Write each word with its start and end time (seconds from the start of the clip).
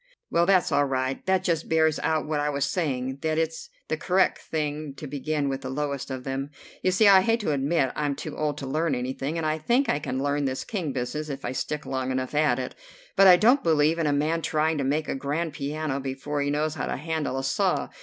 "Well, 0.31 0.47
that's 0.47 0.71
all 0.71 0.85
right. 0.85 1.23
That 1.27 1.43
just 1.43 1.69
bears 1.69 1.99
out 1.99 2.25
what 2.25 2.39
I 2.39 2.49
was 2.49 2.65
saying, 2.65 3.19
that 3.21 3.37
it's 3.37 3.69
the 3.87 3.97
correct 3.97 4.39
thing 4.39 4.95
to 4.95 5.05
begin 5.05 5.47
with 5.47 5.61
the 5.61 5.69
lowest 5.69 6.09
of 6.09 6.23
them. 6.23 6.49
You 6.81 6.89
see 6.89 7.07
I 7.07 7.21
hate 7.21 7.39
to 7.41 7.51
admit 7.51 7.91
I'm 7.95 8.15
too 8.15 8.35
old 8.35 8.57
to 8.57 8.65
learn 8.65 8.95
anything, 8.95 9.37
and 9.37 9.45
I 9.45 9.59
think 9.59 9.89
I 9.89 9.99
can 9.99 10.23
learn 10.23 10.45
this 10.45 10.63
King 10.63 10.91
business 10.91 11.29
if 11.29 11.45
I 11.45 11.51
stick 11.51 11.85
long 11.85 12.09
enough 12.11 12.33
at 12.33 12.57
it. 12.57 12.73
But 13.15 13.27
I 13.27 13.35
don't 13.37 13.61
believe 13.63 13.99
in 13.99 14.07
a 14.07 14.11
man 14.11 14.41
trying 14.41 14.79
to 14.79 14.83
make 14.83 15.07
a 15.07 15.13
grand 15.13 15.53
piano 15.53 15.99
before 15.99 16.41
he 16.41 16.49
knows 16.49 16.73
how 16.73 16.87
to 16.87 16.97
handle 16.97 17.37
a 17.37 17.43
saw. 17.43 17.89